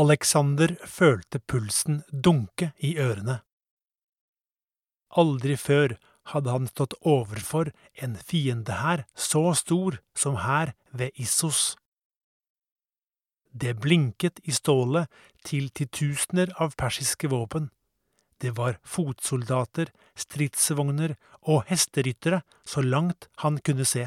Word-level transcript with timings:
Alexander 0.00 0.70
følte 0.88 1.42
pulsen 1.44 1.98
dunke 2.08 2.70
i 2.80 2.94
ørene. 3.02 3.40
Aldri 5.20 5.56
før 5.60 5.96
hadde 6.30 6.54
han 6.54 6.68
stått 6.70 6.94
overfor 7.10 7.68
en 8.00 8.14
fiendehær 8.16 9.02
så 9.12 9.42
stor 9.58 9.98
som 10.16 10.38
her 10.44 10.72
ved 10.96 11.12
Issos. 11.20 11.74
Det 13.52 13.74
blinket 13.82 14.40
i 14.48 14.54
stålet 14.56 15.10
til 15.44 15.68
titusener 15.74 16.54
av 16.56 16.78
persiske 16.80 17.28
våpen. 17.28 17.68
Det 18.40 18.54
var 18.56 18.78
fotsoldater, 18.86 19.90
stridsvogner 20.16 21.16
og 21.42 21.66
hesteryttere 21.68 22.40
så 22.64 22.80
langt 22.86 23.28
han 23.42 23.58
kunne 23.60 23.84
se. 23.84 24.06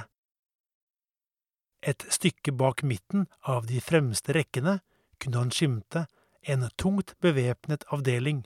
Et 1.85 2.07
stykke 2.09 2.55
bak 2.55 2.81
midten 2.87 3.27
av 3.43 3.67
de 3.69 3.83
fremste 3.83 4.33
rekkene 4.33 4.79
kunne 5.19 5.37
han 5.37 5.51
skimte 5.51 6.05
en 6.41 6.69
tungt 6.77 7.15
bevæpnet 7.21 7.85
avdeling 7.87 8.43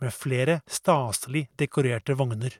med 0.00 0.14
flere 0.14 0.60
staselig 0.66 1.48
dekorerte 1.58 2.14
vogner. 2.18 2.58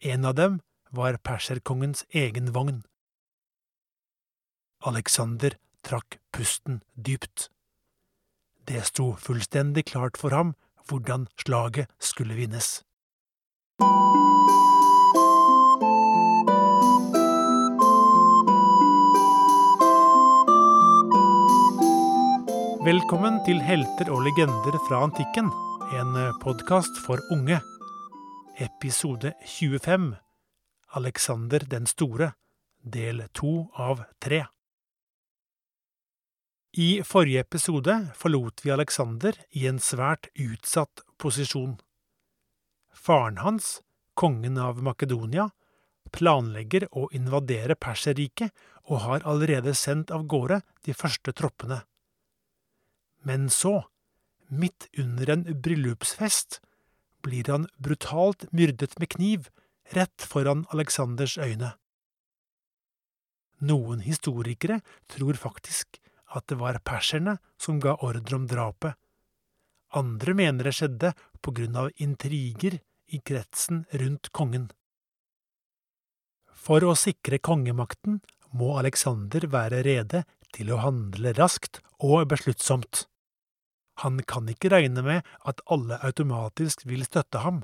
En 0.00 0.24
av 0.24 0.34
dem 0.34 0.60
var 0.90 1.18
perserkongens 1.22 2.04
egen 2.10 2.52
vogn. 2.54 2.82
Alexander 4.80 5.56
trakk 5.84 6.18
pusten 6.32 6.80
dypt. 6.94 7.50
Det 8.66 8.82
sto 8.88 9.12
fullstendig 9.16 9.86
klart 9.92 10.16
for 10.20 10.34
ham 10.36 10.54
hvordan 10.88 11.28
slaget 11.38 11.90
skulle 11.98 12.34
vinnes. 12.34 12.80
Velkommen 22.80 23.42
til 23.44 23.58
Helter 23.60 24.08
og 24.08 24.22
legender 24.24 24.78
fra 24.86 25.02
antikken, 25.04 25.50
en 25.92 26.14
podkast 26.40 26.96
for 27.04 27.20
unge. 27.28 27.58
Episode 28.56 29.34
25 29.44 30.14
Alexander 30.96 31.66
den 31.68 31.84
store, 31.84 32.30
del 32.80 33.20
to 33.36 33.66
av 33.76 34.00
tre. 34.24 34.46
I 36.72 37.02
forrige 37.04 37.44
episode 37.44 37.98
forlot 38.16 38.64
vi 38.64 38.72
Alexander 38.72 39.36
i 39.52 39.66
en 39.68 39.76
svært 39.76 40.32
utsatt 40.40 41.04
posisjon. 41.20 41.76
Faren 42.96 43.42
hans, 43.44 43.82
kongen 44.16 44.56
av 44.56 44.80
Makedonia, 44.80 45.50
planlegger 46.16 46.88
å 46.96 47.10
invadere 47.12 47.76
Perserriket 47.76 48.56
og 48.88 49.04
har 49.04 49.28
allerede 49.28 49.76
sendt 49.76 50.08
av 50.08 50.24
gårde 50.24 50.62
de 50.88 50.96
første 50.96 51.36
troppene. 51.36 51.82
Men 53.22 53.50
så, 53.50 53.84
midt 54.48 54.88
under 54.98 55.30
en 55.30 55.44
bryllupsfest, 55.62 56.60
blir 57.22 57.50
han 57.52 57.68
brutalt 57.76 58.46
myrdet 58.52 58.98
med 58.98 59.12
kniv 59.16 59.50
rett 59.92 60.22
foran 60.22 60.64
Aleksanders 60.72 61.36
øyne. 61.38 61.74
Noen 63.60 64.00
historikere 64.00 64.80
tror 65.10 65.36
faktisk 65.36 66.00
at 66.32 66.46
det 66.48 66.56
var 66.60 66.78
perserne 66.86 67.36
som 67.60 67.80
ga 67.82 67.98
ordre 68.00 68.38
om 68.38 68.46
drapet. 68.48 68.94
Andre 69.92 70.34
mener 70.38 70.68
det 70.68 70.76
skjedde 70.78 71.12
på 71.42 71.52
grunn 71.52 71.76
av 71.76 71.90
intriger 72.00 72.78
i 73.10 73.18
kretsen 73.18 73.84
rundt 74.00 74.30
kongen. 74.32 74.70
For 76.54 76.84
å 76.86 76.94
sikre 76.98 77.40
kongemakten 77.42 78.20
må 78.54 78.76
Alexander 78.78 79.46
være 79.50 79.82
rede 79.86 80.24
til 80.54 80.72
å 80.72 80.80
handle 80.84 81.34
raskt 81.36 81.80
og 81.98 82.28
besluttsomt. 82.30 83.06
Han 84.00 84.22
kan 84.28 84.48
ikke 84.48 84.70
regne 84.72 85.02
med 85.04 85.26
at 85.48 85.60
alle 85.70 85.98
automatisk 86.06 86.86
vil 86.88 87.04
støtte 87.04 87.42
ham. 87.44 87.62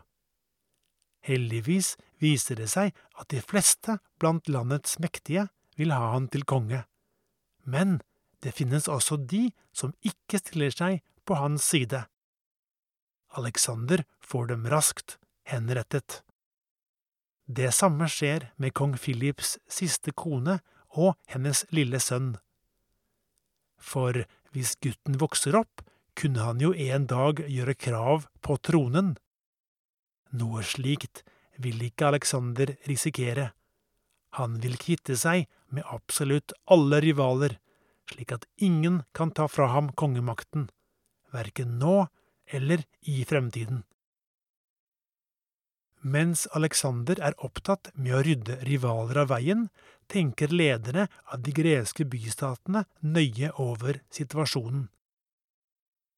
Heldigvis 1.27 1.95
viser 2.23 2.61
det 2.61 2.69
seg 2.71 2.93
at 3.19 3.31
de 3.33 3.41
fleste 3.43 3.99
blant 4.21 4.49
landets 4.49 4.99
mektige 5.03 5.49
vil 5.77 5.95
ha 5.95 6.13
han 6.13 6.29
til 6.33 6.45
konge. 6.49 6.85
Men 7.65 7.99
det 8.45 8.55
finnes 8.55 8.89
også 8.89 9.19
de 9.19 9.49
som 9.75 9.95
ikke 10.07 10.39
stiller 10.43 10.75
seg 10.75 11.01
på 11.27 11.39
hans 11.41 11.65
side. 11.67 12.05
Alexander 13.37 14.05
får 14.21 14.53
dem 14.53 14.69
raskt 14.71 15.19
henrettet. 15.51 16.23
Det 17.47 17.73
samme 17.75 18.09
skjer 18.11 18.51
med 18.57 18.75
kong 18.75 18.97
Philips 18.99 19.57
siste 19.71 20.13
kone 20.13 20.61
og 20.97 21.15
hennes 21.31 21.65
lille 21.75 22.01
sønn. 22.03 22.37
For 23.79 24.25
hvis 24.55 24.75
gutten 24.83 25.19
vokser 25.21 25.59
opp, 25.59 25.83
kunne 26.17 26.47
han 26.49 26.61
jo 26.61 26.73
en 26.73 27.07
dag 27.11 27.43
gjøre 27.45 27.77
krav 27.77 28.27
på 28.41 28.57
tronen. 28.65 29.15
Noe 30.37 30.65
slikt 30.65 31.23
vil 31.61 31.83
ikke 31.87 32.11
Alexander 32.11 32.73
risikere. 32.89 33.51
Han 34.41 34.59
vil 34.61 34.77
kvitte 34.81 35.17
seg 35.17 35.47
med 35.73 35.87
absolutt 35.89 36.55
alle 36.73 37.01
rivaler, 37.05 37.57
slik 38.11 38.33
at 38.37 38.47
ingen 38.63 39.03
kan 39.17 39.33
ta 39.35 39.49
fra 39.49 39.69
ham 39.73 39.93
kongemakten, 39.93 40.69
verken 41.33 41.79
nå 41.81 42.07
eller 42.47 42.85
i 43.03 43.25
fremtiden. 43.25 43.85
Mens 46.07 46.45
Alexander 46.55 47.19
er 47.19 47.35
opptatt 47.43 47.91
med 47.95 48.15
å 48.15 48.23
rydde 48.23 48.61
rivaler 48.69 49.25
av 49.25 49.33
veien, 49.33 49.65
tenker 50.07 50.53
lederne 50.55 51.09
av 51.33 51.41
de 51.43 51.55
greske 51.57 52.07
bystatene 52.07 52.85
nøye 53.03 53.51
over 53.59 53.99
situasjonen. 54.15 54.87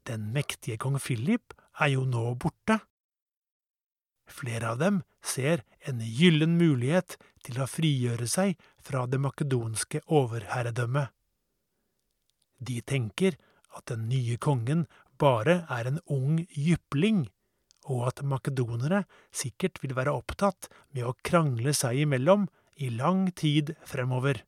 Den 0.08 0.30
mektige 0.32 0.78
kong 0.80 0.96
Philip 1.02 1.52
er 1.78 1.92
jo 1.92 2.06
nå 2.08 2.32
borte. 2.40 2.78
Flere 4.28 4.72
av 4.72 4.80
dem 4.80 5.02
ser 5.24 5.64
en 5.88 6.00
gyllen 6.00 6.56
mulighet 6.60 7.16
til 7.44 7.60
å 7.60 7.68
frigjøre 7.68 8.28
seg 8.28 8.56
fra 8.84 9.04
det 9.06 9.20
makedonske 9.20 10.02
overherredømmet. 10.08 11.12
De 12.58 12.80
tenker 12.82 13.36
at 13.76 13.86
den 13.92 14.08
nye 14.10 14.36
kongen 14.40 14.86
bare 15.20 15.62
er 15.72 15.90
en 15.90 16.00
ung 16.12 16.40
jypling, 16.56 17.26
og 17.88 18.08
at 18.10 18.24
makedonere 18.24 19.04
sikkert 19.32 19.80
vil 19.82 19.94
være 19.96 20.14
opptatt 20.16 20.68
med 20.92 21.06
å 21.08 21.16
krangle 21.24 21.72
seg 21.76 22.04
imellom 22.04 22.46
i 22.76 22.90
lang 22.92 23.28
tid 23.32 23.74
fremover. 23.88 24.42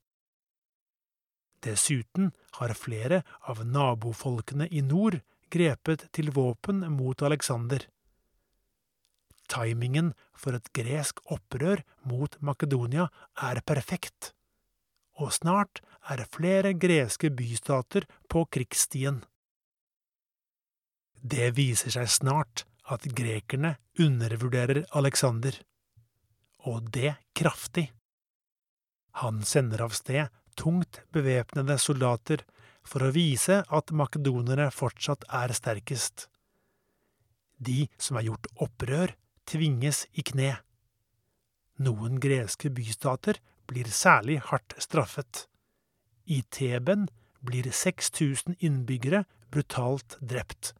Dessuten 1.64 2.30
har 2.56 2.76
flere 2.76 3.22
av 3.48 3.64
nabofolkene 3.68 4.68
i 4.72 4.80
nord 4.84 5.20
grepet 5.52 6.06
til 6.14 6.30
våpen 6.34 6.82
mot 6.94 7.22
Alexander. 7.26 7.84
Timingen 9.50 10.12
for 10.38 10.54
et 10.54 10.70
gresk 10.76 11.22
opprør 11.34 11.82
mot 12.06 12.36
Makedonia 12.40 13.08
er 13.42 13.60
perfekt, 13.66 14.32
og 15.18 15.34
snart 15.34 15.82
er 16.08 16.22
flere 16.30 16.72
greske 16.78 17.32
bystater 17.34 18.06
på 18.30 18.44
krigsstien. 18.46 19.24
Det 21.20 21.50
viser 21.58 21.92
seg 21.92 22.08
snart 22.08 22.64
at 22.90 23.04
grekerne 23.14 23.74
undervurderer 24.00 24.84
Alexander, 24.96 25.52
og 26.64 26.88
det 26.94 27.16
kraftig. 27.36 27.90
Han 29.20 29.42
sender 29.42 29.82
av 29.84 29.92
sted 29.96 30.30
tungt 30.56 31.02
bevæpnede 31.12 31.76
soldater 31.78 32.44
for 32.86 33.04
å 33.04 33.12
vise 33.14 33.60
at 33.66 33.92
makedonerne 33.94 34.70
fortsatt 34.74 35.26
er 35.28 35.52
sterkest. 35.56 36.28
De 37.60 37.86
som 38.00 38.16
har 38.16 38.28
gjort 38.30 38.48
opprør, 38.56 39.14
tvinges 39.48 40.06
i 40.12 40.24
kne. 40.24 40.56
Noen 41.80 42.20
greske 42.20 42.70
bystater 42.72 43.40
blir 43.70 43.88
særlig 43.92 44.40
hardt 44.50 44.76
straffet. 44.82 45.46
I 46.24 46.42
Teben 46.52 47.08
blir 47.40 47.70
6000 47.72 48.56
innbyggere 48.60 49.24
brutalt 49.50 50.16
drept. 50.20 50.74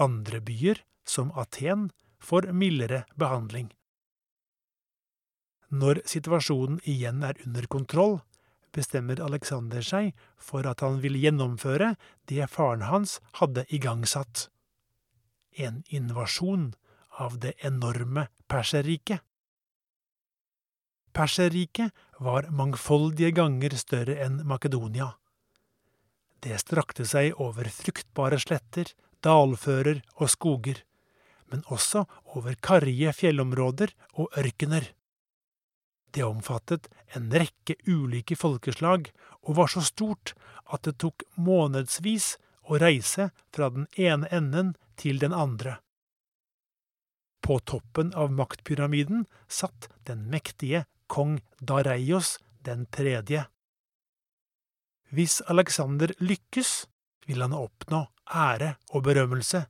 Andre 0.00 0.40
byer, 0.40 0.82
som 1.04 1.32
Aten, 1.32 1.90
får 2.20 2.50
mildere 2.52 3.04
behandling. 3.18 3.70
Når 5.70 6.02
situasjonen 6.08 6.80
igjen 6.88 7.22
er 7.26 7.38
under 7.46 7.66
kontroll, 7.70 8.20
bestemmer 8.74 9.20
Alexander 9.22 9.84
seg 9.84 10.12
for 10.38 10.66
at 10.70 10.84
han 10.84 11.00
vil 11.02 11.18
gjennomføre 11.20 11.94
det 12.30 12.46
faren 12.52 12.86
hans 12.88 13.18
hadde 13.40 13.66
igangsatt. 13.68 14.48
En 15.58 15.82
invasjon 15.88 16.70
av 17.20 17.38
det 17.42 17.54
enorme 17.66 18.28
Perserriket. 18.50 19.20
Perserriket 21.14 21.90
var 22.18 22.48
mangfoldige 22.54 23.32
ganger 23.34 23.74
større 23.78 24.16
enn 24.24 24.40
Makedonia. 24.46 25.12
Det 26.40 26.56
strakte 26.62 27.04
seg 27.04 27.34
over 27.42 27.68
fruktbare 27.74 28.38
sletter, 28.40 28.92
dalfører 29.22 30.00
og 30.16 30.30
skoger, 30.32 30.80
men 31.50 31.66
også 31.68 32.06
over 32.36 32.56
karrige 32.62 33.12
fjellområder 33.12 33.92
og 34.14 34.30
ørkener. 34.38 34.86
Det 36.10 36.24
omfattet 36.26 36.88
en 37.14 37.30
rekke 37.30 37.76
ulike 37.86 38.36
folkeslag 38.36 39.10
og 39.46 39.56
var 39.60 39.70
så 39.70 39.82
stort 39.84 40.34
at 40.70 40.86
det 40.86 40.98
tok 41.02 41.24
månedsvis 41.38 42.34
å 42.70 42.78
reise 42.82 43.30
fra 43.54 43.70
den 43.74 43.86
ene 43.98 44.28
enden 44.34 44.74
til 45.00 45.22
den 45.22 45.34
andre. 45.34 45.78
På 47.40 47.58
toppen 47.64 48.12
av 48.14 48.34
maktpyramiden 48.36 49.24
satt 49.48 49.88
den 50.06 50.26
mektige 50.30 50.84
kong 51.10 51.40
Dareios 51.58 52.36
den 52.66 52.84
tredje. 52.92 53.46
Hvis 55.10 55.40
Alexander 55.50 56.12
lykkes, 56.22 56.86
vil 57.26 57.42
han 57.42 57.56
oppnå 57.56 58.04
ære 58.30 58.76
og 58.94 59.06
berømmelse, 59.08 59.64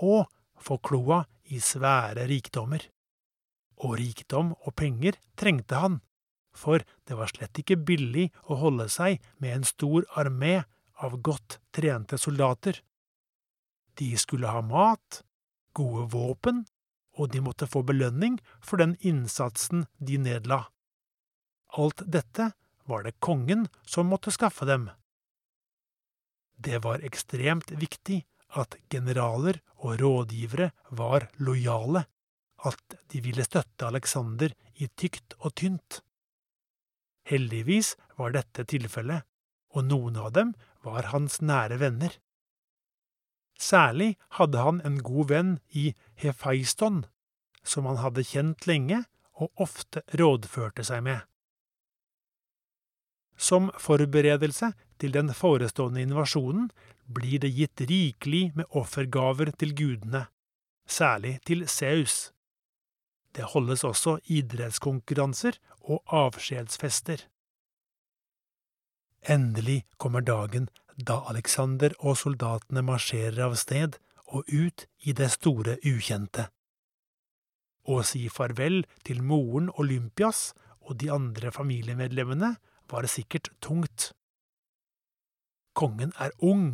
og 0.00 0.28
få 0.56 0.78
kloa 0.80 1.24
i 1.52 1.60
svære 1.60 2.24
rikdommer. 2.30 2.80
Og 3.84 3.98
rikdom 4.00 4.54
og 4.64 4.74
penger 4.78 5.18
trengte 5.36 5.80
han, 5.82 6.00
for 6.56 6.80
det 7.04 7.18
var 7.18 7.28
slett 7.32 7.58
ikke 7.60 7.76
billig 7.76 8.30
å 8.48 8.56
holde 8.62 8.88
seg 8.92 9.20
med 9.42 9.58
en 9.58 9.66
stor 9.68 10.06
armé 10.16 10.62
av 11.04 11.18
godt 11.20 11.58
trente 11.76 12.16
soldater. 12.18 12.80
De 14.00 14.08
skulle 14.16 14.48
ha 14.48 14.62
mat, 14.64 15.22
gode 15.76 16.08
våpen, 16.12 16.64
og 17.16 17.32
de 17.32 17.40
måtte 17.44 17.68
få 17.68 17.82
belønning 17.84 18.38
for 18.64 18.80
den 18.80 18.96
innsatsen 19.00 19.86
de 19.98 20.18
nedla. 20.20 20.66
Alt 21.76 22.02
dette 22.04 22.52
var 22.88 23.04
det 23.04 23.18
kongen 23.20 23.66
som 23.84 24.08
måtte 24.08 24.32
skaffe 24.32 24.68
dem. 24.68 24.88
Det 26.56 26.80
var 26.84 27.04
ekstremt 27.04 27.72
viktig 27.76 28.22
at 28.56 28.76
generaler 28.92 29.58
og 29.84 29.98
rådgivere 30.00 30.70
var 30.96 31.28
lojale, 31.36 32.06
at 32.66 32.98
de 33.12 33.22
ville 33.24 33.44
støtte 33.46 33.88
Alexander 33.88 34.52
i 34.76 34.88
tykt 34.98 35.36
og 35.40 35.54
tynt. 35.60 36.00
Heldigvis 37.26 37.94
var 38.18 38.34
dette 38.36 38.66
tilfellet, 38.68 39.26
og 39.74 39.88
noen 39.88 40.16
av 40.20 40.32
dem 40.36 40.54
var 40.86 41.10
hans 41.12 41.40
nære 41.42 41.80
venner. 41.82 42.12
Særlig 43.58 44.14
hadde 44.38 44.62
han 44.62 44.80
en 44.84 44.98
god 45.02 45.30
venn 45.32 45.52
i 45.72 45.90
Hefeiston, 46.20 47.04
som 47.64 47.88
han 47.88 48.00
hadde 48.02 48.24
kjent 48.26 48.66
lenge 48.68 49.02
og 49.36 49.50
ofte 49.60 50.04
rådførte 50.16 50.84
seg 50.86 51.02
med. 51.08 51.24
Som 53.36 53.68
forberedelse 53.80 54.70
til 55.00 55.12
den 55.12 55.32
forestående 55.36 56.04
invasjonen 56.06 56.70
blir 57.06 57.40
det 57.42 57.52
gitt 57.52 57.82
rikelig 57.90 58.52
med 58.56 58.70
offergaver 58.70 59.52
til 59.60 59.74
gudene, 59.76 60.26
særlig 60.88 61.36
til 61.44 61.66
Zeus. 61.68 62.32
Det 63.36 63.44
holdes 63.52 63.84
også 63.84 64.16
idrettskonkurranser 64.32 65.58
og 65.84 66.02
avskjedsfester. 66.08 67.26
Endelig 69.28 69.82
kommer 69.98 70.24
dagen 70.24 70.70
da 70.96 71.20
Alexander 71.28 71.92
og 71.98 72.16
soldatene 72.16 72.82
marsjerer 72.86 73.42
av 73.48 73.56
sted 73.60 73.98
og 74.32 74.48
ut 74.48 74.86
i 75.04 75.12
det 75.12 75.28
store 75.34 75.76
ukjente. 75.84 76.48
Å 77.86 78.00
si 78.02 78.24
farvel 78.32 78.84
til 79.06 79.20
moren 79.22 79.68
Olympias 79.78 80.54
og 80.86 80.96
de 81.02 81.12
andre 81.12 81.52
familiemedlemmene 81.54 82.54
var 82.90 83.06
sikkert 83.10 83.52
tungt. 83.60 84.12
Kongen 85.76 86.14
er 86.18 86.32
ung, 86.40 86.72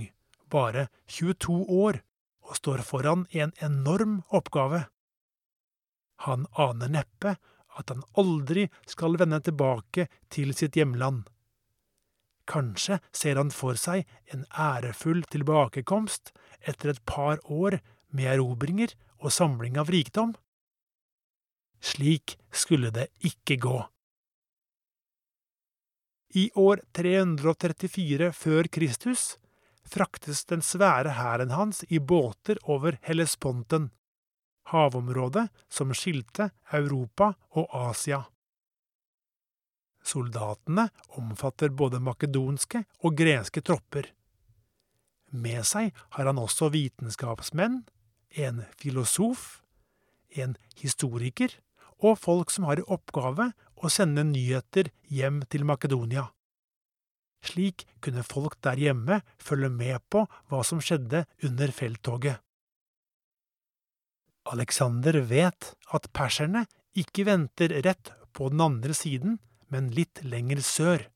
bare 0.48 0.86
22 1.10 1.58
år, 1.68 2.00
og 2.42 2.56
står 2.56 2.82
foran 2.86 3.26
en 3.32 3.52
enorm 3.60 4.20
oppgave. 4.30 4.84
Han 6.26 6.46
aner 6.52 6.92
neppe 6.92 7.36
at 7.78 7.88
han 7.90 8.02
aldri 8.20 8.66
skal 8.86 9.16
vende 9.20 9.40
tilbake 9.44 10.08
til 10.32 10.52
sitt 10.56 10.76
hjemland. 10.76 11.24
Kanskje 12.48 12.98
ser 13.14 13.38
han 13.38 13.52
for 13.54 13.78
seg 13.78 14.06
en 14.34 14.44
ærefull 14.50 15.22
tilbakekomst 15.30 16.32
etter 16.60 16.92
et 16.92 17.02
par 17.06 17.40
år 17.46 17.78
med 18.12 18.34
erobringer 18.34 18.94
og 19.22 19.32
samling 19.32 19.78
av 19.80 19.92
rikdom? 19.94 20.34
Slik 21.82 22.36
skulle 22.54 22.92
det 22.94 23.08
ikke 23.26 23.58
gå. 23.62 23.78
I 26.34 26.48
år 26.56 26.80
334 26.96 28.30
før 28.32 28.68
Kristus 28.72 29.36
fraktes 29.92 30.46
den 30.48 30.62
svære 30.64 31.16
hæren 31.18 31.52
hans 31.52 31.82
i 31.88 31.98
båter 31.98 32.60
over 32.64 32.96
Hellesponten, 33.04 33.90
havområdet 34.72 35.48
som 35.72 35.92
skilte 35.96 36.50
Europa 36.72 37.32
og 37.58 37.68
Asia. 37.90 38.22
Soldatene 40.02 40.88
omfatter 41.20 41.70
både 41.70 42.00
makedonske 42.02 42.82
og 43.06 43.16
greske 43.16 43.62
tropper. 43.62 44.08
Med 45.32 45.64
seg 45.64 45.92
har 46.16 46.28
han 46.28 46.40
også 46.40 46.72
vitenskapsmenn, 46.74 47.82
en 48.32 48.64
filosof, 48.80 49.62
en 50.36 50.56
historiker 50.80 51.54
og 52.02 52.18
folk 52.18 52.50
som 52.50 52.66
har 52.68 52.80
i 52.80 52.88
oppgave 52.88 53.52
å 53.76 53.90
sende 53.92 54.24
nyheter 54.26 54.90
hjem 55.12 55.42
til 55.52 55.66
Makedonia. 55.68 56.28
Slik 57.42 57.86
kunne 58.02 58.22
folk 58.26 58.58
der 58.62 58.78
hjemme 58.78 59.20
følge 59.42 59.70
med 59.72 60.02
på 60.12 60.24
hva 60.50 60.62
som 60.66 60.82
skjedde 60.82 61.24
under 61.46 61.72
felttoget. 61.74 62.38
Alexander 64.52 65.16
vet 65.24 65.72
at 65.96 66.10
perserne 66.12 66.66
ikke 66.98 67.24
venter 67.28 67.72
rett 67.86 68.12
på 68.36 68.50
den 68.52 68.60
andre 68.60 68.94
siden, 68.96 69.38
men 69.72 69.88
litt 69.96 70.20
lenger 70.24 70.60
sør. 70.64 71.06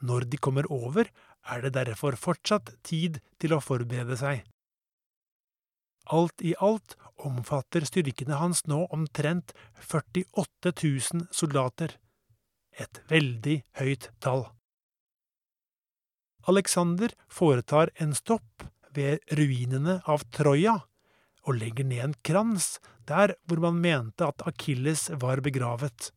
Når 0.00 0.26
de 0.32 0.40
kommer 0.40 0.68
over, 0.72 1.10
er 1.44 1.62
det 1.64 1.74
derfor 1.76 2.16
fortsatt 2.16 2.72
tid 2.86 3.20
til 3.42 3.54
å 3.54 3.60
forberede 3.62 4.16
seg. 4.18 4.46
Alt 6.10 6.42
i 6.42 6.54
alt 6.58 6.96
omfatter 7.22 7.84
styrkene 7.86 8.40
hans 8.40 8.64
nå 8.70 8.86
omtrent 8.94 9.52
48 9.78 10.72
000 10.72 11.28
soldater, 11.30 11.94
et 12.72 13.02
veldig 13.12 13.58
høyt 13.78 14.08
tall. 14.24 14.46
Alexander 16.48 17.12
foretar 17.30 17.92
en 18.02 18.16
stopp 18.18 18.64
ved 18.96 19.22
ruinene 19.38 20.00
av 20.10 20.24
Troja 20.34 20.80
og 21.42 21.58
legger 21.58 21.86
ned 21.88 22.04
en 22.06 22.18
krans 22.24 22.76
der 23.08 23.34
hvor 23.46 23.62
man 23.64 23.80
mente 23.82 24.26
at 24.26 24.44
Akilles 24.46 25.08
var 25.22 25.42
begravet. 25.44 26.12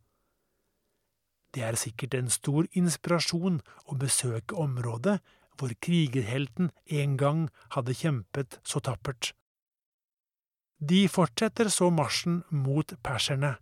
Det 1.55 1.63
er 1.63 1.77
sikkert 1.79 2.13
en 2.17 2.29
stor 2.29 2.67
inspirasjon 2.75 3.61
å 3.87 3.97
besøke 3.99 4.57
området 4.59 5.21
hvor 5.55 5.71
krigerhelten 5.79 6.71
en 6.91 7.15
gang 7.17 7.45
hadde 7.75 7.95
kjempet 7.95 8.59
så 8.67 8.81
tappert. 8.83 9.31
De 10.79 11.05
fortsetter 11.07 11.71
så 11.71 11.87
marsjen 11.89 12.41
mot 12.51 12.91
perserne. 13.03 13.55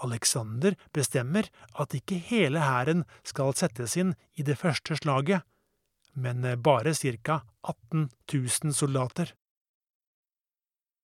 Alexander 0.00 0.78
bestemmer 0.96 1.50
at 1.76 1.92
ikke 1.92 2.16
hele 2.30 2.62
hæren 2.64 3.04
skal 3.20 3.52
settes 3.52 3.98
inn 4.00 4.14
i 4.32 4.46
det 4.46 4.56
første 4.56 4.96
slaget, 4.96 5.44
men 6.16 6.40
bare 6.64 6.94
ca 6.96 7.42
18 7.60 8.08
000 8.32 8.72
soldater. 8.72 9.34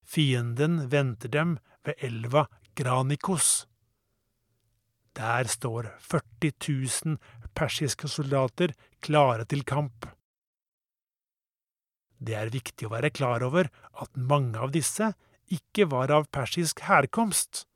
Fienden 0.07 0.87
venter 0.91 1.29
dem 1.29 1.57
ved 1.85 1.99
elva 1.99 2.47
Granikos. 2.79 3.67
Der 5.17 5.49
står 5.51 5.91
40 5.99 6.53
000 6.69 7.19
persiske 7.57 8.09
soldater 8.09 8.75
klare 9.03 9.47
til 9.49 9.65
kamp. 9.67 10.07
Det 12.17 12.37
er 12.39 12.53
viktig 12.53 12.87
å 12.87 12.93
være 12.95 13.11
klar 13.11 13.45
over 13.45 13.69
at 14.01 14.15
mange 14.17 14.61
av 14.61 14.73
disse 14.73 15.11
ikke 15.53 15.89
var 15.91 16.13
av 16.15 16.31
persisk 16.33 16.85
herkomst. 16.87 17.67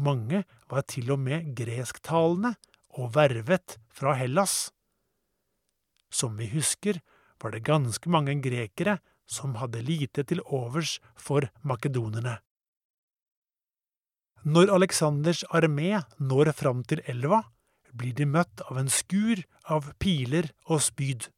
Mange 0.00 0.44
var 0.70 0.86
til 0.88 1.10
og 1.12 1.20
med 1.20 1.52
gresktalende 1.58 2.54
og 2.96 3.14
vervet 3.14 3.78
fra 3.92 4.14
Hellas. 4.18 4.70
Som 6.10 6.38
vi 6.38 6.48
husker, 6.54 7.00
var 7.40 7.54
det 7.54 7.66
ganske 7.66 8.10
mange 8.10 8.34
grekere 8.42 8.98
som 9.30 9.56
hadde 9.60 9.82
lite 9.86 10.24
til 10.26 10.42
overs 10.46 10.98
for 11.14 11.46
makedonerne. 11.62 12.40
Når 14.42 14.72
Aleksanders 14.72 15.44
armé 15.52 16.00
når 16.18 16.52
fram 16.56 16.80
til 16.88 17.02
elva, 17.06 17.42
blir 17.92 18.14
de 18.16 18.26
møtt 18.26 18.62
av 18.70 18.78
en 18.80 18.88
skur 18.88 19.42
av 19.68 19.92
piler 20.00 20.48
og 20.66 20.80
spyd. 20.82 21.28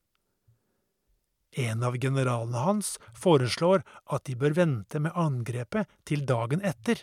En 1.58 1.82
av 1.84 1.98
generalene 2.00 2.62
hans 2.64 2.94
foreslår 3.18 3.82
at 4.14 4.24
de 4.28 4.36
bør 4.38 4.54
vente 4.56 5.00
med 5.02 5.16
angrepet 5.18 5.90
til 6.08 6.24
dagen 6.28 6.62
etter. 6.64 7.02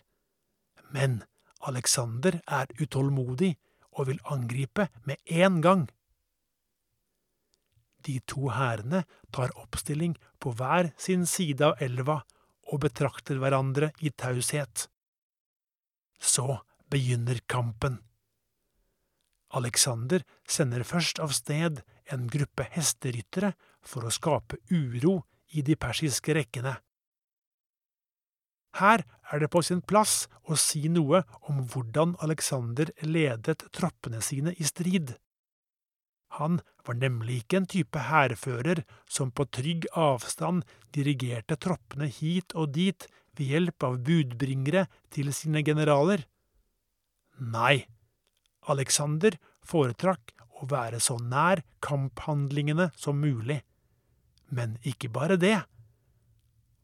Men 0.89 1.22
Alexander 1.69 2.39
er 2.48 2.72
utålmodig 2.79 3.53
og 4.00 4.08
vil 4.10 4.22
angripe 4.25 4.88
med 5.05 5.19
en 5.25 5.60
gang. 5.62 5.86
De 8.06 8.20
to 8.29 8.50
hærene 8.53 9.03
tar 9.36 9.53
oppstilling 9.60 10.15
på 10.39 10.53
hver 10.56 10.91
sin 10.98 11.25
side 11.29 11.65
av 11.65 11.82
elva 11.84 12.22
og 12.70 12.84
betrakter 12.86 13.39
hverandre 13.41 13.91
i 14.06 14.12
taushet. 14.12 14.88
Så 16.20 16.60
begynner 16.91 17.41
kampen. 17.48 18.00
Alexander 19.56 20.24
sender 20.48 20.86
først 20.86 21.20
av 21.24 21.34
sted 21.34 21.82
en 22.13 22.27
gruppe 22.29 22.68
hesteryttere 22.75 23.56
for 23.82 24.06
å 24.06 24.13
skape 24.13 24.60
uro 24.70 25.24
i 25.58 25.63
de 25.65 25.77
persiske 25.79 26.36
rekkene. 26.38 26.75
Her 28.77 29.01
er 29.32 29.41
det 29.41 29.50
på 29.50 29.63
sin 29.65 29.82
plass 29.82 30.27
å 30.46 30.58
si 30.60 30.84
noe 30.94 31.24
om 31.50 31.63
hvordan 31.72 32.13
Alexander 32.22 32.91
ledet 33.01 33.65
troppene 33.74 34.22
sine 34.22 34.53
i 34.58 34.68
strid. 34.68 35.15
Han 36.38 36.59
var 36.86 37.00
nemlig 37.01 37.41
ikke 37.43 37.62
en 37.62 37.69
type 37.69 38.01
hærfører 38.05 38.83
som 39.09 39.31
på 39.33 39.48
trygg 39.50 39.88
avstand 39.98 40.65
dirigerte 40.95 41.57
troppene 41.57 42.09
hit 42.12 42.53
og 42.53 42.75
dit 42.75 43.07
ved 43.38 43.53
hjelp 43.53 43.86
av 43.88 43.98
budbringere 44.05 44.86
til 45.13 45.31
sine 45.33 45.63
generaler. 45.65 46.25
Nei, 47.39 47.88
Alexander 48.69 49.39
foretrakk 49.65 50.36
å 50.59 50.67
være 50.69 51.00
så 51.01 51.17
nær 51.24 51.63
kamphandlingene 51.86 52.89
som 53.00 53.19
mulig. 53.21 53.62
Men 54.51 54.77
ikke 54.83 55.12
bare 55.13 55.38
det. 55.39 55.57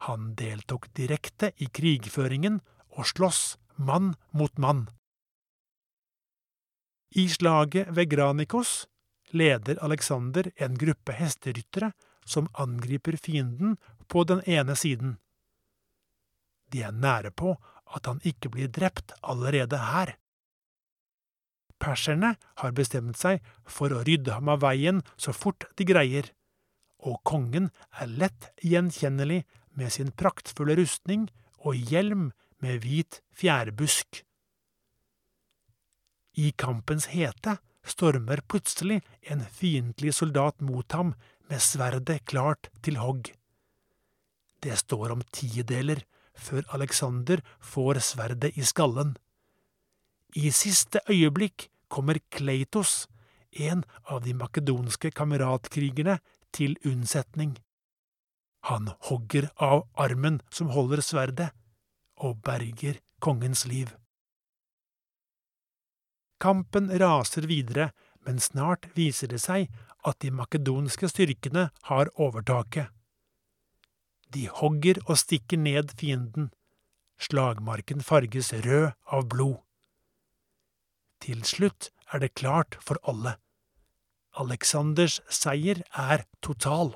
Han 0.07 0.33
deltok 0.37 0.87
direkte 0.97 1.51
i 1.57 1.67
krigføringen 1.67 2.59
og 2.95 3.09
sloss 3.09 3.57
mann 3.75 4.13
mot 4.31 4.57
mann. 4.61 4.85
I 7.15 7.27
slaget 7.31 7.91
ved 7.95 8.11
Granikos 8.11 8.85
leder 9.31 9.79
Alexander 9.83 10.51
en 10.55 10.77
gruppe 10.77 11.15
hesteryttere 11.15 11.91
som 12.25 12.49
angriper 12.53 13.17
fienden 13.17 13.77
på 14.07 14.23
den 14.23 14.41
ene 14.49 14.75
siden. 14.75 15.17
De 16.71 16.81
er 16.83 16.91
nære 16.91 17.31
på 17.31 17.55
at 17.95 18.07
han 18.09 18.21
ikke 18.25 18.49
blir 18.53 18.71
drept 18.73 19.13
allerede 19.21 19.77
her. 19.77 20.15
Perserne 21.79 22.35
har 22.61 22.73
bestemt 22.73 23.19
seg 23.19 23.43
for 23.67 23.93
å 23.93 24.01
rydde 24.07 24.33
ham 24.37 24.49
av 24.49 24.63
veien 24.63 25.03
så 25.17 25.35
fort 25.35 25.67
de 25.77 25.85
greier, 25.87 26.31
og 27.05 27.21
kongen 27.27 27.69
er 28.01 28.09
lett 28.09 28.49
gjenkjennelig 28.63 29.43
med 29.75 29.93
sin 29.93 30.11
praktfulle 30.15 30.77
rustning 30.79 31.27
og 31.59 31.75
hjelm 31.75 32.31
med 32.63 32.81
hvit 32.85 33.19
fjærbusk. 33.35 34.23
I 36.35 36.51
kampens 36.57 37.11
hete 37.11 37.59
stormer 37.85 38.41
plutselig 38.49 39.01
en 39.31 39.43
fiendtlig 39.45 40.13
soldat 40.17 40.61
mot 40.61 40.91
ham 40.91 41.13
med 41.49 41.61
sverdet 41.61 42.25
klart 42.25 42.69
til 42.85 42.97
hogg. 43.01 43.31
Det 44.61 44.77
står 44.81 45.13
om 45.13 45.21
tideler 45.31 46.01
før 46.35 46.65
Alexander 46.75 47.41
får 47.61 48.01
sverdet 48.03 48.55
i 48.57 48.65
skallen. 48.65 49.15
I 50.35 50.49
siste 50.51 50.99
øyeblikk 51.09 51.69
kommer 51.87 52.19
Kleitos, 52.31 53.05
en 53.51 53.85
av 54.11 54.23
de 54.25 54.33
makedonske 54.35 55.11
kameratkrigerne, 55.15 56.19
til 56.55 56.77
unnsetning. 56.87 57.57
Han 58.63 58.87
hogger 59.09 59.49
av 59.59 59.81
armen 59.99 60.39
som 60.49 60.69
holder 60.71 61.01
sverdet, 61.03 61.49
og 62.15 62.39
berger 62.47 63.01
kongens 63.19 63.65
liv. 63.67 63.91
Kampen 66.41 66.89
raser 66.99 67.47
videre, 67.47 67.91
men 68.25 68.39
snart 68.39 68.89
viser 68.97 69.31
det 69.31 69.41
seg 69.43 69.69
at 70.05 70.19
de 70.21 70.31
makedonske 70.33 71.09
styrkene 71.09 71.69
har 71.89 72.11
overtaket. 72.21 72.91
De 74.33 74.47
hogger 74.51 74.99
og 75.05 75.19
stikker 75.21 75.61
ned 75.61 75.93
fienden. 75.99 76.49
Slagmarken 77.21 78.03
farges 78.03 78.51
rød 78.65 78.91
av 79.15 79.29
blod. 79.31 79.61
Til 81.23 81.45
slutt 81.47 81.89
er 82.11 82.21
det 82.21 82.35
klart 82.35 82.75
for 82.83 82.99
alle. 83.07 83.37
Aleksanders 84.35 85.21
seier 85.31 85.79
er 85.95 86.25
total. 86.43 86.91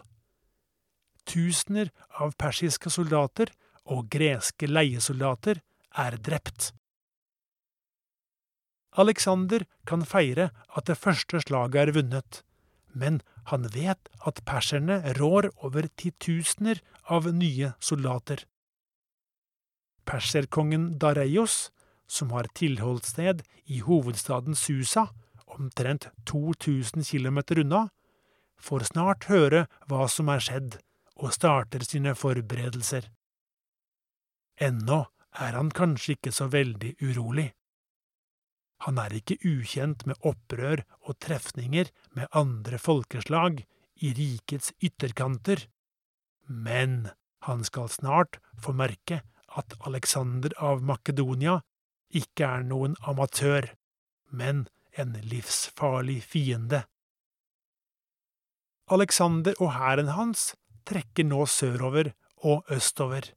Tusener 1.29 1.93
av 2.19 2.35
persiske 2.41 2.91
soldater 2.91 3.53
og 3.89 4.09
greske 4.11 4.67
leiesoldater 4.67 5.61
er 6.03 6.17
drept. 6.19 6.73
Alexander 8.99 9.63
kan 9.87 10.03
feire 10.05 10.49
at 10.75 10.87
det 10.89 10.97
første 10.99 11.39
slaget 11.45 11.81
er 11.81 11.95
vunnet, 11.95 12.41
men 12.91 13.21
han 13.51 13.67
vet 13.73 14.09
at 14.27 14.41
perserne 14.45 14.99
rår 15.19 15.49
over 15.63 15.87
titusener 15.97 16.81
av 17.07 17.29
nye 17.33 17.73
soldater. 17.79 18.43
Perserkongen 20.09 20.97
Dareios, 20.99 21.69
som 22.07 22.33
har 22.33 22.49
tilholdssted 22.57 23.43
i 23.69 23.79
hovedstaden 23.85 24.57
Susa, 24.57 25.07
omtrent 25.47 26.09
2000 26.25 27.05
km 27.05 27.39
unna, 27.63 27.87
får 28.59 28.89
snart 28.91 29.29
høre 29.29 29.67
hva 29.87 30.07
som 30.09 30.29
er 30.33 30.43
skjedd, 30.43 30.79
og 31.19 31.33
starter 31.35 31.83
sine 31.83 32.15
forberedelser. 32.15 33.09
Ennå 34.59 35.05
er 35.39 35.55
han 35.55 35.71
kanskje 35.71 36.17
ikke 36.17 36.31
så 36.35 36.47
veldig 36.51 36.95
urolig. 37.03 37.49
Han 38.85 38.99
er 39.01 39.13
ikke 39.17 39.39
ukjent 39.43 40.05
med 40.07 40.19
opprør 40.23 40.85
og 41.03 41.17
trefninger 41.19 41.89
med 42.15 42.31
andre 42.31 42.79
folkeslag 42.79 43.63
i 43.99 44.13
rikets 44.15 44.71
ytterkanter, 44.79 45.65
men 46.47 47.09
han 47.47 47.65
skal 47.67 47.89
snart 47.91 48.39
få 48.59 48.73
merke 48.75 49.21
at 49.59 49.75
Alexander 49.87 50.53
av 50.63 50.83
Makedonia 50.85 51.59
ikke 52.15 52.47
er 52.47 52.63
noen 52.65 52.95
amatør, 53.07 53.67
men 54.31 54.67
en 54.99 55.15
livsfarlig 55.27 56.21
fiende. 56.25 56.83
Alexander 58.89 59.57
og 59.61 59.73
hæren 59.75 60.13
hans 60.15 60.53
trekker 60.89 61.27
nå 61.27 61.43
sørover 61.45 62.13
og 62.47 62.71
østover, 62.73 63.27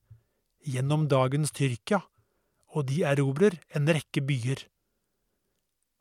gjennom 0.65 1.09
dagens 1.11 1.53
Tyrkia, 1.53 2.01
og 2.73 2.87
de 2.89 3.03
erobrer 3.05 3.59
en 3.77 3.91
rekke 3.91 4.23
byer. 4.25 4.63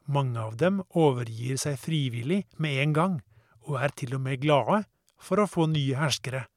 Mange 0.05 0.39
av 0.41 0.57
dem 0.57 0.81
overgir 0.97 1.59
seg 1.61 1.77
frivillig 1.79 2.45
med 2.57 2.79
en 2.83 2.93
gang, 2.93 3.19
og 3.67 3.77
er 3.83 3.93
til 3.93 4.15
og 4.17 4.23
med 4.25 4.41
glade 4.41 4.83
for 5.21 5.41
å 5.41 5.49
få 5.49 5.67
nye 5.69 5.97
herskere. 5.99 6.47